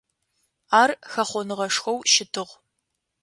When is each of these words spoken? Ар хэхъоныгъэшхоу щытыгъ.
Ар 0.81 0.91
хэхъоныгъэшхоу 1.11 1.99
щытыгъ. 2.11 2.49